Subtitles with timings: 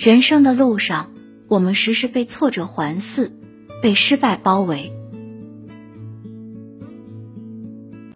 [0.00, 1.12] 人生的路上
[1.46, 3.32] 我们时时被挫折环伺
[3.82, 4.94] 被失败包围。